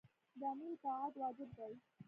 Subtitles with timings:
[0.39, 1.73] د امیر اطاعت واجب دی.